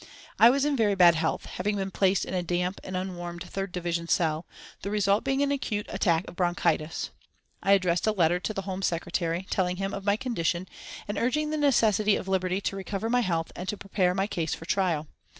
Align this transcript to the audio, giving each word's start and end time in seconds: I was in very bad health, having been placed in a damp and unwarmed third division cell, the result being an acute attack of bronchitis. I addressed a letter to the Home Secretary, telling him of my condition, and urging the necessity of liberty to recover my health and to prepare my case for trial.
I 0.39 0.49
was 0.49 0.65
in 0.65 0.75
very 0.75 0.95
bad 0.95 1.13
health, 1.13 1.45
having 1.45 1.75
been 1.75 1.91
placed 1.91 2.25
in 2.25 2.33
a 2.33 2.41
damp 2.41 2.81
and 2.83 2.97
unwarmed 2.97 3.43
third 3.43 3.71
division 3.71 4.07
cell, 4.07 4.47
the 4.81 4.89
result 4.89 5.23
being 5.23 5.43
an 5.43 5.51
acute 5.51 5.85
attack 5.89 6.27
of 6.27 6.35
bronchitis. 6.35 7.11
I 7.61 7.73
addressed 7.73 8.07
a 8.07 8.11
letter 8.11 8.39
to 8.39 8.51
the 8.55 8.63
Home 8.63 8.81
Secretary, 8.81 9.45
telling 9.51 9.75
him 9.77 9.93
of 9.93 10.03
my 10.03 10.17
condition, 10.17 10.67
and 11.07 11.19
urging 11.19 11.51
the 11.51 11.57
necessity 11.57 12.15
of 12.15 12.27
liberty 12.27 12.59
to 12.61 12.75
recover 12.75 13.11
my 13.11 13.21
health 13.21 13.51
and 13.55 13.69
to 13.69 13.77
prepare 13.77 14.15
my 14.15 14.25
case 14.25 14.55
for 14.55 14.65
trial. 14.65 15.07